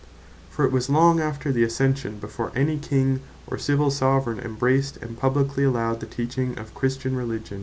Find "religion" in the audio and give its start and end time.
7.15-7.59